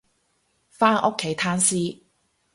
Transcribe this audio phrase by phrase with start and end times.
[0.71, 2.01] 返屋企攤屍